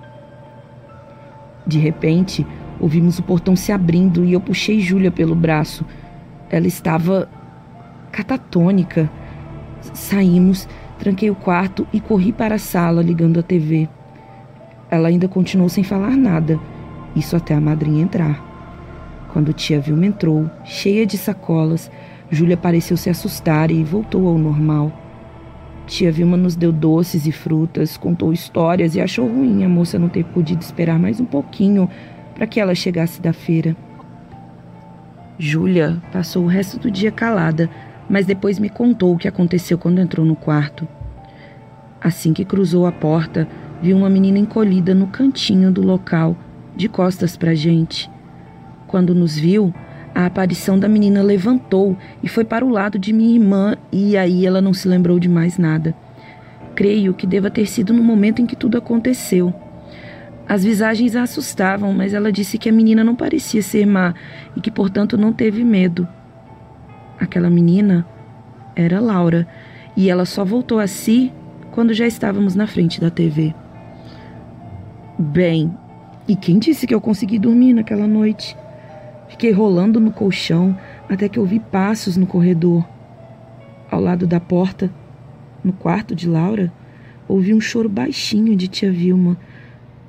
De 1.66 1.80
repente, 1.80 2.46
ouvimos 2.80 3.20
o 3.20 3.24
portão 3.24 3.56
se 3.56 3.72
abrindo 3.72 4.26
e 4.26 4.34
eu 4.34 4.42
puxei 4.42 4.80
Júlia 4.80 5.12
pelo 5.12 5.36
braço. 5.36 5.86
Ela 6.50 6.68
estava 6.68 7.30
catatônica. 8.12 9.10
Saímos, 9.94 10.68
tranquei 11.00 11.30
o 11.30 11.36
quarto 11.36 11.88
e 11.94 12.00
corri 12.00 12.32
para 12.32 12.56
a 12.56 12.60
sala 12.60 13.02
ligando 13.02 13.40
a 13.40 13.44
TV. 13.44 13.88
Ela 14.90 15.08
ainda 15.08 15.28
continuou 15.28 15.70
sem 15.70 15.84
falar 15.84 16.18
nada, 16.18 16.60
isso 17.16 17.36
até 17.36 17.54
a 17.54 17.62
madrinha 17.62 18.04
entrar. 18.04 18.52
Quando 19.32 19.54
tia 19.54 19.80
Vilma 19.80 20.06
entrou, 20.06 20.50
cheia 20.64 21.06
de 21.06 21.18
sacolas, 21.18 21.90
Júlia 22.30 22.58
pareceu 22.58 22.98
se 22.98 23.10
assustar 23.10 23.72
e 23.72 23.84
voltou 23.84 24.28
ao 24.28 24.38
normal. 24.38 24.92
Tia 25.88 26.12
Vilma 26.12 26.38
nos 26.38 26.56
deu 26.56 26.72
doces 26.72 27.26
e 27.26 27.32
frutas, 27.32 27.98
contou 27.98 28.32
histórias 28.32 28.96
e 28.96 29.02
achou 29.02 29.28
ruim 29.28 29.64
a 29.64 29.70
moça 29.70 30.00
não 30.00 30.10
ter 30.10 30.24
podido 30.26 30.62
esperar 30.62 30.98
mais 30.98 31.20
um 31.20 31.26
pouquinho 31.26 31.90
para 32.34 32.48
que 32.48 32.60
ela 32.60 32.76
chegasse 32.76 33.22
da 33.22 33.34
feira. 33.34 33.76
Júlia 35.38 36.02
passou 36.12 36.44
o 36.44 36.48
resto 36.48 36.78
do 36.78 36.92
dia 36.92 37.12
calada, 37.12 37.70
mas 38.10 38.26
depois 38.26 38.60
me 38.60 38.70
contou 38.70 39.14
o 39.14 39.18
que 39.18 39.28
aconteceu 39.28 39.78
quando 39.78 40.00
entrou 40.00 40.26
no 40.26 40.36
quarto. 40.36 40.88
Assim 42.00 42.34
que 42.34 42.46
cruzou 42.46 42.86
a 42.86 42.92
porta, 42.92 43.48
viu 43.82 43.98
uma 43.98 44.10
menina 44.10 44.40
encolhida 44.40 44.94
no 44.94 45.08
cantinho 45.08 45.72
do 45.72 45.82
local, 45.82 46.36
de 46.76 46.88
costas 46.90 47.36
para 47.36 47.52
a 47.52 47.56
gente. 47.56 48.10
Quando 48.88 49.16
nos 49.16 49.38
viu, 49.38 49.74
a 50.14 50.26
aparição 50.26 50.78
da 50.78 50.90
menina 50.90 51.22
levantou 51.22 51.98
e 52.22 52.28
foi 52.28 52.44
para 52.44 52.66
o 52.66 52.70
lado 52.70 53.00
de 53.00 53.14
minha 53.14 53.34
irmã, 53.34 53.76
e 53.92 54.18
aí 54.18 54.46
ela 54.46 54.62
não 54.62 54.74
se 54.74 54.88
lembrou 54.88 55.20
de 55.20 55.30
mais 55.30 55.58
nada. 55.58 55.96
Creio 56.76 57.14
que 57.14 57.26
deva 57.26 57.50
ter 57.50 57.66
sido 57.66 57.94
no 57.94 58.04
momento 58.04 58.42
em 58.42 58.46
que 58.46 58.56
tudo 58.56 58.78
aconteceu. 58.78 59.54
As 60.48 60.64
visagens 60.64 61.16
a 61.16 61.24
assustavam, 61.24 61.94
mas 61.94 62.14
ela 62.14 62.32
disse 62.32 62.58
que 62.58 62.68
a 62.68 62.74
menina 62.74 63.04
não 63.04 63.16
parecia 63.16 63.62
ser 63.62 63.86
má 63.86 64.14
e 64.56 64.60
que, 64.60 64.70
portanto, 64.70 65.18
não 65.18 65.32
teve 65.32 65.64
medo. 65.64 66.08
Aquela 67.18 67.50
menina 67.50 68.06
era 68.76 69.00
Laura, 69.00 69.48
e 69.96 70.10
ela 70.10 70.26
só 70.26 70.44
voltou 70.44 70.80
a 70.80 70.88
si 70.88 71.32
quando 71.72 71.94
já 71.94 72.06
estávamos 72.06 72.56
na 72.56 72.68
frente 72.68 73.00
da 73.00 73.10
TV. 73.10 73.54
Bem, 75.18 75.74
e 76.28 76.36
quem 76.36 76.60
disse 76.60 76.86
que 76.86 76.94
eu 76.94 77.02
consegui 77.02 77.40
dormir 77.40 77.74
naquela 77.74 78.08
noite? 78.08 78.56
Fiquei 79.28 79.52
rolando 79.52 80.00
no 80.00 80.12
colchão 80.12 80.78
até 81.10 81.28
que 81.28 81.40
ouvi 81.40 81.60
passos 81.60 82.18
no 82.18 82.28
corredor. 82.28 82.88
Ao 83.90 84.00
lado 84.00 84.28
da 84.28 84.40
porta, 84.40 84.92
no 85.64 85.74
quarto 85.74 86.16
de 86.16 86.28
Laura, 86.28 86.72
ouvi 87.28 87.54
um 87.54 87.62
choro 87.62 87.90
baixinho 87.90 88.56
de 88.56 88.68
tia 88.68 88.92
Vilma. 88.92 89.38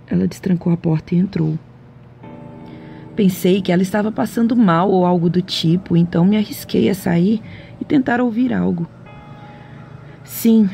Ela 0.07 0.26
destrancou 0.26 0.73
a 0.73 0.76
porta 0.76 1.14
e 1.14 1.19
entrou. 1.19 1.59
Pensei 3.14 3.61
que 3.61 3.71
ela 3.71 3.83
estava 3.83 4.11
passando 4.11 4.57
mal 4.57 4.90
ou 4.90 5.04
algo 5.04 5.28
do 5.28 5.42
tipo, 5.42 5.97
então 5.97 6.25
me 6.25 6.37
arrisquei 6.37 6.88
a 6.88 6.95
sair 6.95 7.42
e 7.81 7.85
tentar 7.85 8.21
ouvir 8.21 8.52
algo. 8.52 8.88
Sim, 10.25 10.69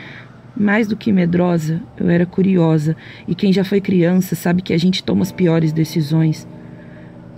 mais 0.59 0.88
do 0.88 0.97
que 0.97 1.12
medrosa, 1.12 1.81
eu 1.97 2.11
era 2.11 2.27
curiosa, 2.27 2.97
e 3.29 3.35
quem 3.35 3.53
já 3.53 3.62
foi 3.62 3.81
criança 3.81 4.35
sabe 4.35 4.61
que 4.61 4.73
a 4.73 4.79
gente 4.79 5.05
toma 5.05 5.23
as 5.23 5.31
piores 5.31 5.73
decisões. 5.73 6.49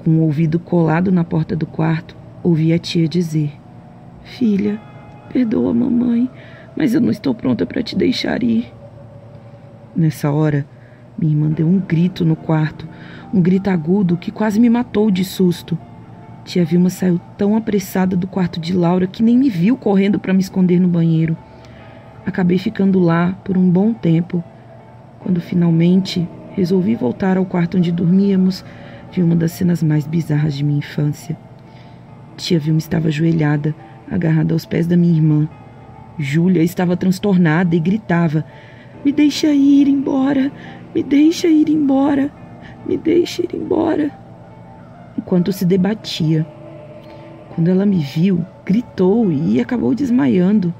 Com 0.03 0.13
o 0.13 0.23
ouvido 0.23 0.59
colado 0.59 1.13
na 1.13 1.23
porta 1.23 1.55
do 1.55 1.67
quarto, 1.67 2.17
ouvi 2.43 2.73
a 2.73 2.79
tia 2.79 3.07
dizer: 3.07 3.53
Filha, 4.25 4.81
perdoa 5.31 5.71
a 5.71 5.75
mamãe, 5.75 6.31
mas 6.75 6.95
eu 6.95 7.01
não 7.01 7.11
estou 7.11 7.35
pronta 7.35 7.67
para 7.67 7.83
te 7.83 7.95
deixar 7.95 8.43
ir. 8.43 8.73
Nessa 9.95 10.31
hora, 10.31 10.65
minha 11.19 11.35
irmã 11.35 11.51
deu 11.51 11.67
um 11.67 11.79
grito 11.79 12.25
no 12.25 12.35
quarto, 12.35 12.89
um 13.35 13.43
grito 13.43 13.69
agudo 13.69 14.17
que 14.17 14.31
quase 14.31 14.59
me 14.59 14.71
matou 14.71 15.11
de 15.11 15.25
susto. 15.25 15.77
Tia 16.43 16.65
Vilma 16.65 16.89
saiu 16.89 17.21
tão 17.37 17.55
apressada 17.55 18.17
do 18.17 18.27
quarto 18.27 18.59
de 18.59 18.73
Laura 18.73 19.07
que 19.07 19.23
nem 19.23 19.37
me 19.37 19.51
viu 19.51 19.77
correndo 19.77 20.19
para 20.19 20.33
me 20.33 20.41
esconder 20.41 20.81
no 20.81 20.89
banheiro. 20.89 21.37
Acabei 22.25 22.59
ficando 22.59 22.99
lá 22.99 23.33
por 23.45 23.57
um 23.57 23.71
bom 23.71 23.93
tempo. 23.93 24.43
Quando 25.19 25.41
finalmente 25.41 26.29
resolvi 26.53 26.95
voltar 26.95 27.37
ao 27.37 27.47
quarto 27.47 27.79
onde 27.79 27.91
dormíamos, 27.91 28.65
vi 29.13 29.23
uma 29.23 29.37
das 29.37 29.53
cenas 29.53 29.83
mais 29.83 30.07
bizarras 30.07 30.55
de 30.55 30.65
minha 30.65 30.79
infância. 30.79 31.37
Tia 32.37 32.59
Vilma 32.59 32.79
estava 32.79 33.09
ajoelhada, 33.09 33.75
agarrada 34.11 34.55
aos 34.55 34.65
pés 34.65 34.87
da 34.87 34.97
minha 34.97 35.15
irmã. 35.15 35.49
Júlia 36.19 36.63
estava 36.63 36.97
transtornada 36.97 37.75
e 37.75 37.81
gritava: 37.81 38.45
Me 39.05 39.13
deixa 39.13 39.49
ir 39.49 39.89
embora! 39.89 40.51
Me 40.95 41.03
deixa 41.03 41.49
ir 41.49 41.69
embora! 41.69 42.31
Me 42.87 42.97
deixa 42.97 43.43
ir 43.43 43.55
embora! 43.55 44.11
Enquanto 45.17 45.53
se 45.53 45.65
debatia. 45.65 46.47
Quando 47.55 47.69
ela 47.69 47.85
me 47.85 47.99
viu, 47.99 48.45
gritou 48.65 49.31
e 49.31 49.61
acabou 49.61 49.95
desmaiando. 49.95 50.73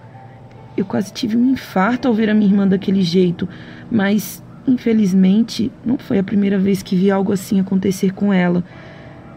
Eu 0.81 0.87
quase 0.87 1.13
tive 1.13 1.37
um 1.37 1.51
infarto 1.51 2.09
ao 2.09 2.15
ver 2.15 2.31
a 2.31 2.35
minha 2.35 2.51
irmã 2.51 2.67
daquele 2.67 3.03
jeito, 3.03 3.49
mas 3.91 4.43
Infelizmente, 4.67 5.73
não 5.85 5.99
foi 5.99 6.19
a 6.19 6.23
primeira 6.23 6.59
vez 6.59 6.83
que 6.83 6.95
vi 6.95 7.11
algo 7.11 7.33
assim 7.33 7.59
acontecer 7.59 8.13
com 8.13 8.33
ela. 8.33 8.63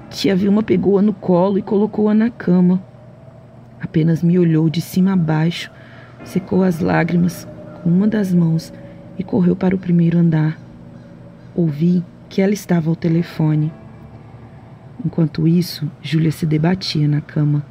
Tia 0.09 0.35
Vilma 0.35 0.61
pegou-a 0.61 1.01
no 1.01 1.13
colo 1.13 1.57
e 1.57 1.61
colocou-a 1.61 2.13
na 2.13 2.29
cama. 2.29 2.83
Apenas 3.81 4.21
me 4.21 4.37
olhou 4.37 4.69
de 4.69 4.81
cima 4.81 5.13
a 5.13 5.15
baixo, 5.15 5.71
secou 6.23 6.63
as 6.63 6.79
lágrimas 6.79 7.47
com 7.81 7.89
uma 7.89 8.07
das 8.07 8.33
mãos 8.33 8.71
e 9.17 9.23
correu 9.23 9.55
para 9.55 9.75
o 9.75 9.79
primeiro 9.79 10.19
andar. 10.19 10.57
Ouvi 11.55 12.03
que 12.29 12.41
ela 12.41 12.53
estava 12.53 12.89
ao 12.89 12.95
telefone. 12.95 13.71
Enquanto 15.03 15.47
isso, 15.47 15.89
Júlia 16.01 16.31
se 16.31 16.45
debatia 16.45 17.07
na 17.07 17.21
cama. 17.21 17.65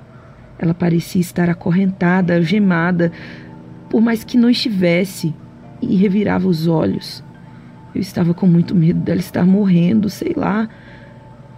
Ela 0.58 0.74
parecia 0.74 1.20
estar 1.20 1.48
acorrentada, 1.48 2.34
algemada, 2.34 3.12
por 3.92 4.00
mais 4.00 4.24
que 4.24 4.38
não 4.38 4.48
estivesse, 4.48 5.34
e 5.82 5.96
revirava 5.96 6.48
os 6.48 6.66
olhos. 6.66 7.22
Eu 7.94 8.00
estava 8.00 8.32
com 8.32 8.46
muito 8.46 8.74
medo 8.74 8.98
dela 9.00 9.20
estar 9.20 9.44
morrendo, 9.44 10.08
sei 10.08 10.32
lá. 10.34 10.66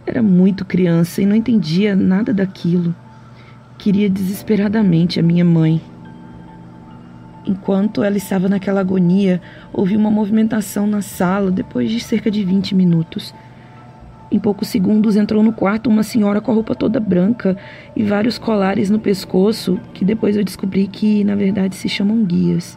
Era 0.05 0.21
muito 0.21 0.64
criança 0.64 1.23
e 1.23 1.26
não 1.26 1.37
entendia 1.37 1.95
nada 1.95 2.35
daquilo. 2.35 2.93
Queria 3.79 4.11
desesperadamente 4.11 5.21
a 5.21 5.23
minha 5.23 5.45
mãe. 5.45 5.81
Enquanto 7.47 8.03
ela 8.03 8.17
estava 8.17 8.49
naquela 8.49 8.81
agonia, 8.81 9.41
ouvi 9.73 9.97
uma 9.97 10.11
movimentação 10.11 10.88
na 10.88 11.03
sala 11.03 11.53
depois 11.53 11.88
de 11.88 12.00
cerca 12.00 12.33
de 12.33 12.45
20 12.45 12.75
minutos. 12.75 13.33
Em 14.35 14.38
poucos 14.41 14.67
segundos 14.67 15.14
entrou 15.14 15.45
no 15.45 15.53
quarto 15.53 15.88
uma 15.88 16.03
senhora 16.03 16.41
com 16.41 16.50
a 16.50 16.55
roupa 16.55 16.75
toda 16.75 16.99
branca 16.99 17.57
e 17.95 18.03
vários 18.03 18.37
colares 18.37 18.91
no 18.91 18.99
pescoço, 18.99 19.79
que 19.93 20.05
depois 20.05 20.37
eu 20.37 20.43
descobri 20.43 20.88
que 20.88 21.23
na 21.23 21.37
verdade 21.37 21.76
se 21.76 21.88
chamam 21.88 22.25
guias. 22.25 22.76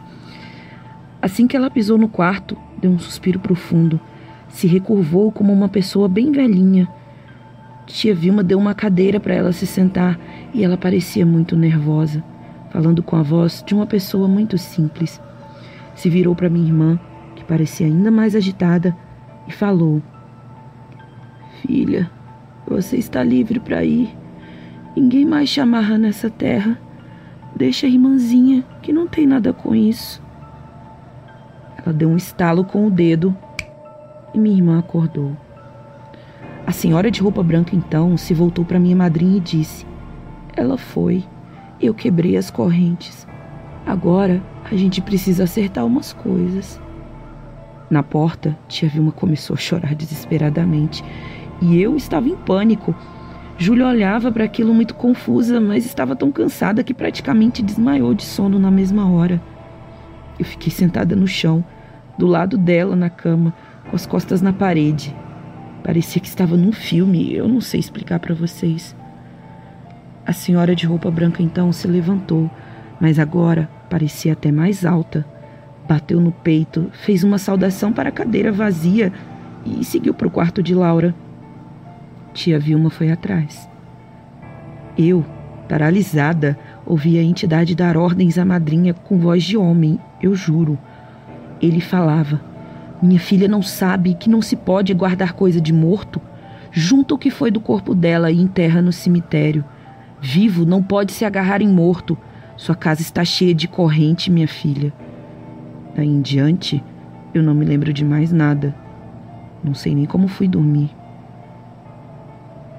Assim 1.19 1.47
que 1.47 1.57
ela 1.57 1.71
pisou 1.71 1.97
no 1.97 2.07
quarto, 2.07 2.55
deu 2.79 2.91
um 2.91 2.99
suspiro 2.99 3.39
profundo, 3.39 3.99
se 4.47 4.67
recurvou 4.67 5.31
como 5.31 5.51
uma 5.51 5.67
pessoa 5.67 6.07
bem 6.07 6.31
velhinha. 6.31 6.87
Tia 7.87 8.13
Vilma 8.13 8.43
deu 8.43 8.59
uma 8.59 8.75
cadeira 8.75 9.19
para 9.19 9.33
ela 9.33 9.51
se 9.51 9.65
sentar 9.65 10.19
e 10.53 10.63
ela 10.63 10.77
parecia 10.77 11.25
muito 11.25 11.57
nervosa, 11.57 12.23
falando 12.69 13.01
com 13.01 13.15
a 13.15 13.23
voz 13.23 13.63
de 13.65 13.73
uma 13.73 13.87
pessoa 13.87 14.27
muito 14.27 14.59
simples. 14.59 15.19
Se 15.95 16.07
virou 16.07 16.35
para 16.35 16.51
minha 16.51 16.67
irmã, 16.67 16.99
que 17.35 17.43
parecia 17.43 17.87
ainda 17.87 18.11
mais 18.11 18.35
agitada, 18.35 18.95
e 19.47 19.51
falou: 19.51 20.03
Filha, 21.61 22.09
você 22.67 22.97
está 22.97 23.23
livre 23.23 23.59
para 23.59 23.83
ir. 23.83 24.15
Ninguém 24.95 25.25
mais 25.25 25.49
te 25.49 25.61
amarra 25.61 25.97
nessa 25.97 26.29
terra. 26.29 26.79
Deixa 27.55 27.87
a 27.87 27.89
irmãzinha, 27.89 28.63
que 28.81 28.93
não 28.93 29.07
tem 29.07 29.25
nada 29.25 29.53
com 29.53 29.73
isso. 29.73 30.21
Ela 31.77 31.93
deu 31.93 32.09
um 32.09 32.17
estalo 32.17 32.63
com 32.63 32.85
o 32.85 32.91
dedo 32.91 33.35
e 34.33 34.39
minha 34.39 34.55
irmã 34.55 34.79
acordou. 34.79 35.35
A 36.65 36.71
senhora 36.71 37.09
de 37.09 37.21
roupa 37.21 37.41
branca 37.41 37.75
então 37.75 38.17
se 38.17 38.33
voltou 38.33 38.65
para 38.65 38.79
minha 38.79 38.95
madrinha 38.95 39.37
e 39.37 39.41
disse: 39.41 39.85
Ela 40.55 40.77
foi. 40.77 41.23
Eu 41.79 41.93
quebrei 41.93 42.35
as 42.35 42.51
correntes. 42.51 43.27
Agora 43.85 44.41
a 44.69 44.75
gente 44.75 45.01
precisa 45.01 45.45
acertar 45.45 45.85
umas 45.85 46.11
coisas. 46.11 46.79
Na 47.89 48.03
porta, 48.03 48.57
tia 48.67 48.89
Vilma 48.89 49.13
começou 49.13 49.53
a 49.53 49.57
chorar 49.57 49.95
desesperadamente 49.95 51.03
e 51.61 51.81
eu 51.81 51.95
estava 51.95 52.27
em 52.27 52.35
pânico. 52.35 52.95
Júlia 53.57 53.87
olhava 53.87 54.31
para 54.31 54.43
aquilo 54.43 54.73
muito 54.73 54.93
confusa, 54.93 55.59
mas 55.59 55.85
estava 55.85 56.15
tão 56.15 56.31
cansada 56.31 56.83
que 56.83 56.93
praticamente 56.93 57.63
desmaiou 57.63 58.13
de 58.13 58.23
sono 58.23 58.59
na 58.59 58.69
mesma 58.69 59.09
hora. 59.09 59.41
Eu 60.37 60.45
fiquei 60.45 60.71
sentada 60.71 61.15
no 61.15 61.27
chão, 61.27 61.65
do 62.17 62.27
lado 62.27 62.57
dela 62.57 62.95
na 62.95 63.09
cama, 63.09 63.53
com 63.89 63.95
as 63.95 64.05
costas 64.05 64.41
na 64.41 64.53
parede. 64.53 65.15
Parecia 65.83 66.21
que 66.21 66.27
estava 66.27 66.55
num 66.55 66.71
filme, 66.71 67.33
eu 67.33 67.47
não 67.47 67.61
sei 67.61 67.79
explicar 67.79 68.19
para 68.19 68.35
vocês. 68.35 68.95
A 70.25 70.33
senhora 70.33 70.75
de 70.75 70.85
roupa 70.85 71.09
branca 71.09 71.41
então 71.41 71.71
se 71.71 71.87
levantou, 71.87 72.51
mas 72.99 73.17
agora 73.17 73.69
parecia 73.89 74.33
até 74.33 74.51
mais 74.51 74.85
alta. 74.85 75.25
Bateu 75.87 76.19
no 76.19 76.31
peito, 76.31 76.91
fez 76.91 77.23
uma 77.23 77.37
saudação 77.37 77.93
para 77.93 78.09
a 78.09 78.11
cadeira 78.11 78.51
vazia 78.51 79.11
e 79.65 79.83
seguiu 79.83 80.13
para 80.13 80.27
o 80.27 80.31
quarto 80.31 80.61
de 80.61 80.75
Laura. 80.75 81.15
Tia 82.37 82.59
Vilma 82.59 82.91
foi 82.91 83.09
atrás. 83.11 83.67
Eu, 84.95 85.25
paralisada, 85.67 86.55
ouvi 86.85 87.17
a 87.17 87.23
entidade 87.23 87.73
dar 87.73 87.97
ordens 87.97 88.37
à 88.37 88.45
madrinha 88.45 88.93
com 88.93 89.17
voz 89.17 89.43
de 89.43 89.57
homem, 89.57 89.99
eu 90.21 90.35
juro. 90.35 90.77
Ele 91.59 91.81
falava: 91.81 92.39
Minha 93.01 93.19
filha 93.19 93.47
não 93.47 93.63
sabe 93.63 94.13
que 94.13 94.29
não 94.29 94.39
se 94.39 94.55
pode 94.55 94.93
guardar 94.93 95.33
coisa 95.33 95.59
de 95.59 95.73
morto? 95.73 96.21
Junta 96.69 97.15
o 97.15 97.17
que 97.17 97.31
foi 97.31 97.49
do 97.49 97.59
corpo 97.59 97.95
dela 97.95 98.29
e 98.29 98.39
enterra 98.39 98.83
no 98.83 98.93
cemitério. 98.93 99.65
Vivo 100.21 100.63
não 100.63 100.83
pode 100.83 101.13
se 101.13 101.25
agarrar 101.25 101.59
em 101.59 101.67
morto. 101.67 102.15
Sua 102.55 102.75
casa 102.75 103.01
está 103.01 103.25
cheia 103.25 103.55
de 103.55 103.67
corrente, 103.67 104.29
minha 104.29 104.47
filha. 104.47 104.93
Daí 105.95 106.07
em 106.07 106.21
diante, 106.21 106.83
eu 107.33 107.41
não 107.41 107.55
me 107.55 107.65
lembro 107.65 107.91
de 107.91 108.05
mais 108.05 108.31
nada. 108.31 108.75
Não 109.63 109.73
sei 109.73 109.95
nem 109.95 110.05
como 110.05 110.27
fui 110.27 110.47
dormir. 110.47 110.96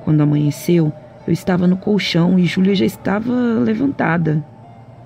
Quando 0.09 0.23
amanheceu, 0.23 0.91
eu 1.27 1.33
estava 1.35 1.67
no 1.67 1.77
colchão 1.77 2.39
e 2.39 2.47
Júlia 2.47 2.75
já 2.75 2.87
estava 2.87 3.31
levantada. 3.61 4.43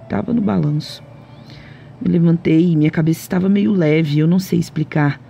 Estava 0.05 0.33
no 0.33 0.41
balanço. 0.41 1.03
Me 2.01 2.09
levantei 2.09 2.71
e 2.71 2.77
minha 2.77 2.89
cabeça 2.89 3.19
estava 3.19 3.49
meio 3.49 3.73
leve, 3.73 4.21
eu 4.21 4.29
não 4.29 4.39
sei 4.39 4.61
explicar. 4.61 5.21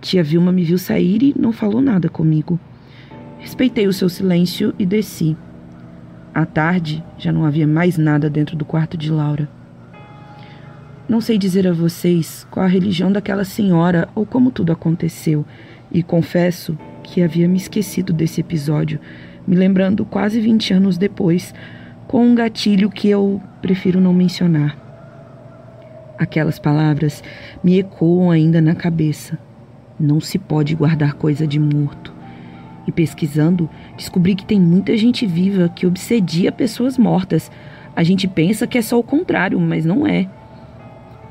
Tia 0.00 0.24
Vilma 0.24 0.50
me 0.50 0.64
viu 0.64 0.76
sair 0.78 1.22
e 1.22 1.34
não 1.38 1.52
falou 1.52 1.80
nada 1.80 2.08
comigo. 2.08 2.58
Respeitei 3.38 3.86
o 3.86 3.92
seu 3.92 4.08
silêncio 4.08 4.74
e 4.76 4.84
desci. 4.84 5.36
À 6.34 6.44
tarde, 6.44 7.00
já 7.16 7.30
não 7.30 7.44
havia 7.44 7.68
mais 7.68 7.96
nada 7.96 8.28
dentro 8.28 8.56
do 8.56 8.64
quarto 8.64 8.96
de 8.96 9.12
Laura. 9.12 9.48
Não 11.08 11.20
sei 11.20 11.38
dizer 11.38 11.68
a 11.68 11.72
vocês 11.72 12.44
qual 12.50 12.66
a 12.66 12.68
religião 12.68 13.12
daquela 13.12 13.44
senhora 13.44 14.08
ou 14.12 14.26
como 14.26 14.50
tudo 14.50 14.72
aconteceu, 14.72 15.46
e 15.92 16.02
confesso 16.02 16.76
que 17.08 17.22
havia 17.22 17.48
me 17.48 17.56
esquecido 17.56 18.12
desse 18.12 18.40
episódio, 18.40 19.00
me 19.46 19.56
lembrando 19.56 20.04
quase 20.04 20.40
20 20.40 20.74
anos 20.74 20.98
depois, 20.98 21.54
com 22.06 22.22
um 22.22 22.34
gatilho 22.34 22.90
que 22.90 23.08
eu 23.08 23.40
prefiro 23.62 23.98
não 23.98 24.12
mencionar. 24.12 24.76
Aquelas 26.18 26.58
palavras 26.58 27.22
me 27.64 27.78
ecoam 27.78 28.30
ainda 28.30 28.60
na 28.60 28.74
cabeça. 28.74 29.38
Não 29.98 30.20
se 30.20 30.38
pode 30.38 30.74
guardar 30.74 31.14
coisa 31.14 31.46
de 31.46 31.58
morto. 31.58 32.12
E 32.86 32.92
pesquisando, 32.92 33.70
descobri 33.96 34.34
que 34.34 34.44
tem 34.44 34.60
muita 34.60 34.96
gente 34.96 35.26
viva 35.26 35.68
que 35.68 35.86
obsedia 35.86 36.52
pessoas 36.52 36.98
mortas. 36.98 37.50
A 37.96 38.02
gente 38.02 38.28
pensa 38.28 38.66
que 38.66 38.76
é 38.76 38.82
só 38.82 38.98
o 38.98 39.02
contrário, 39.02 39.58
mas 39.58 39.84
não 39.84 40.06
é. 40.06 40.28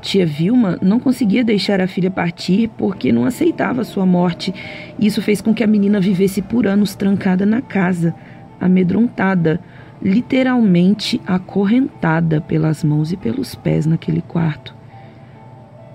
Tia 0.00 0.24
Vilma 0.24 0.78
não 0.80 1.00
conseguia 1.00 1.42
deixar 1.42 1.80
a 1.80 1.88
filha 1.88 2.10
partir 2.10 2.68
porque 2.76 3.12
não 3.12 3.24
aceitava 3.24 3.82
sua 3.84 4.06
morte. 4.06 4.54
Isso 4.98 5.20
fez 5.20 5.40
com 5.40 5.52
que 5.52 5.64
a 5.64 5.66
menina 5.66 6.00
vivesse 6.00 6.40
por 6.40 6.66
anos 6.66 6.94
trancada 6.94 7.44
na 7.44 7.60
casa, 7.60 8.14
amedrontada, 8.60 9.60
literalmente 10.00 11.20
acorrentada 11.26 12.40
pelas 12.40 12.84
mãos 12.84 13.12
e 13.12 13.16
pelos 13.16 13.54
pés 13.54 13.86
naquele 13.86 14.22
quarto. 14.22 14.74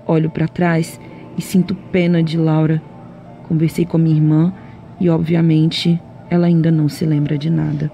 Olho 0.06 0.30
para 0.30 0.48
trás 0.48 1.00
e 1.38 1.42
sinto 1.42 1.74
pena 1.74 2.22
de 2.22 2.38
Laura. 2.38 2.82
Conversei 3.48 3.86
com 3.86 3.96
a 3.96 4.00
minha 4.00 4.16
irmã 4.16 4.54
e, 5.00 5.10
obviamente, 5.10 6.00
ela 6.30 6.48
ainda 6.48 6.70
não 6.70 6.90
se 6.90 7.06
lembra 7.06 7.38
de 7.38 7.50
nada. 7.50 7.90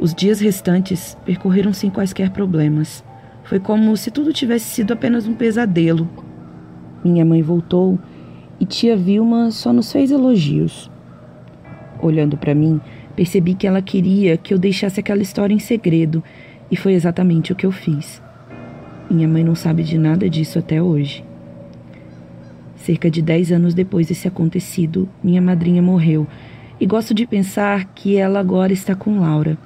Os 0.00 0.12
dias 0.12 0.40
restantes 0.40 1.16
percorreram 1.24 1.72
sem 1.72 1.88
quaisquer 1.88 2.30
problemas. 2.30 3.04
Foi 3.44 3.58
como 3.58 3.96
se 3.96 4.10
tudo 4.10 4.32
tivesse 4.32 4.66
sido 4.66 4.92
apenas 4.92 5.26
um 5.26 5.34
pesadelo. 5.34 6.08
Minha 7.04 7.24
mãe 7.24 7.42
voltou 7.42 7.98
e 8.60 8.64
tia 8.64 8.96
Vilma 8.96 9.50
só 9.50 9.72
nos 9.72 9.90
fez 9.90 10.10
elogios. 10.10 10.90
Olhando 12.00 12.36
para 12.36 12.54
mim, 12.54 12.80
percebi 13.16 13.54
que 13.54 13.66
ela 13.66 13.82
queria 13.82 14.36
que 14.36 14.54
eu 14.54 14.58
deixasse 14.58 15.00
aquela 15.00 15.22
história 15.22 15.54
em 15.54 15.58
segredo 15.58 16.22
e 16.70 16.76
foi 16.76 16.92
exatamente 16.92 17.52
o 17.52 17.56
que 17.56 17.66
eu 17.66 17.72
fiz. 17.72 18.22
Minha 19.10 19.26
mãe 19.28 19.42
não 19.42 19.54
sabe 19.54 19.82
de 19.82 19.98
nada 19.98 20.30
disso 20.30 20.58
até 20.58 20.80
hoje. 20.80 21.24
Cerca 22.76 23.10
de 23.10 23.20
dez 23.20 23.52
anos 23.52 23.74
depois 23.74 24.06
desse 24.06 24.26
acontecido, 24.26 25.08
minha 25.22 25.42
madrinha 25.42 25.82
morreu 25.82 26.26
e 26.80 26.86
gosto 26.86 27.12
de 27.12 27.26
pensar 27.26 27.84
que 27.94 28.16
ela 28.16 28.40
agora 28.40 28.72
está 28.72 28.94
com 28.94 29.20
Laura. 29.20 29.58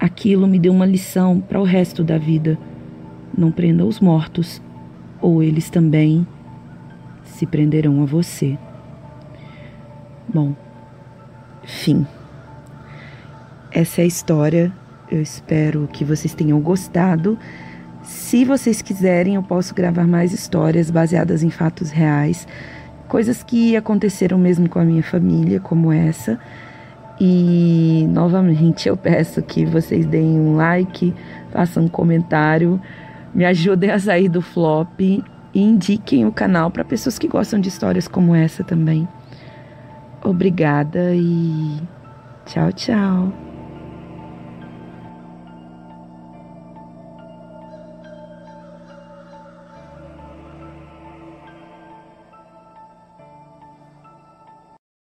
Aquilo 0.00 0.46
me 0.46 0.58
deu 0.58 0.72
uma 0.72 0.84
lição 0.84 1.40
para 1.40 1.60
o 1.60 1.64
resto 1.64 2.02
da 2.02 2.18
vida 2.18 2.58
não 3.36 3.50
prenda 3.50 3.84
os 3.84 4.00
mortos, 4.00 4.60
ou 5.20 5.42
eles 5.42 5.70
também 5.70 6.26
se 7.24 7.46
prenderão 7.46 8.02
a 8.02 8.06
você. 8.06 8.58
Bom, 10.32 10.54
fim. 11.64 12.06
Essa 13.70 14.00
é 14.00 14.04
a 14.04 14.06
história. 14.06 14.72
Eu 15.10 15.20
espero 15.20 15.88
que 15.92 16.04
vocês 16.04 16.34
tenham 16.34 16.60
gostado. 16.60 17.38
Se 18.02 18.44
vocês 18.44 18.80
quiserem, 18.82 19.34
eu 19.34 19.42
posso 19.42 19.74
gravar 19.74 20.06
mais 20.06 20.32
histórias 20.32 20.90
baseadas 20.90 21.42
em 21.42 21.50
fatos 21.50 21.90
reais, 21.90 22.46
coisas 23.08 23.42
que 23.42 23.76
aconteceram 23.76 24.38
mesmo 24.38 24.68
com 24.68 24.78
a 24.78 24.84
minha 24.84 25.02
família, 25.02 25.60
como 25.60 25.92
essa. 25.92 26.38
E 27.20 28.06
novamente 28.10 28.88
eu 28.88 28.96
peço 28.96 29.42
que 29.42 29.64
vocês 29.64 30.06
deem 30.06 30.38
um 30.38 30.54
like, 30.56 31.14
façam 31.50 31.84
um 31.84 31.88
comentário 31.88 32.80
me 33.36 33.44
ajudem 33.44 33.90
a 33.90 33.98
sair 33.98 34.30
do 34.30 34.40
flop 34.40 34.98
e 34.98 35.22
indiquem 35.54 36.24
o 36.24 36.32
canal 36.32 36.70
para 36.70 36.82
pessoas 36.82 37.18
que 37.18 37.28
gostam 37.28 37.60
de 37.60 37.68
histórias 37.68 38.08
como 38.08 38.34
essa 38.34 38.64
também. 38.64 39.06
Obrigada 40.24 41.14
e 41.14 41.78
tchau, 42.46 42.72
tchau. 42.72 43.45